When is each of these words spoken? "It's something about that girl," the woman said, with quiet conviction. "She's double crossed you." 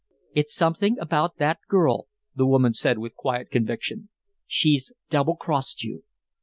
"It's 0.33 0.51
something 0.55 0.97
about 0.97 1.37
that 1.37 1.59
girl," 1.69 2.07
the 2.33 2.47
woman 2.47 2.73
said, 2.73 2.97
with 2.97 3.13
quiet 3.13 3.51
conviction. 3.51 4.09
"She's 4.47 4.91
double 5.11 5.35
crossed 5.35 5.83
you." 5.83 6.01